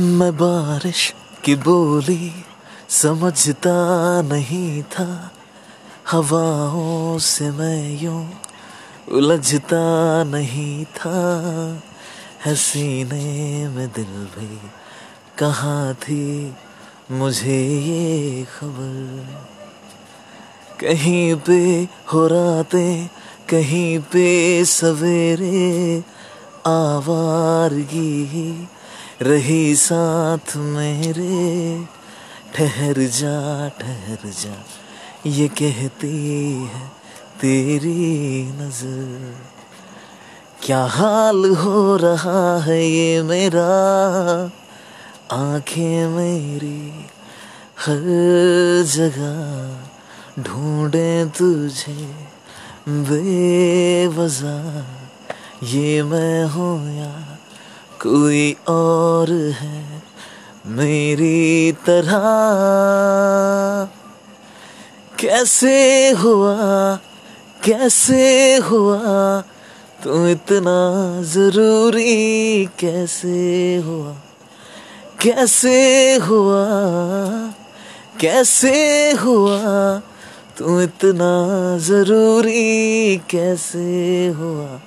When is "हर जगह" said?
47.86-50.42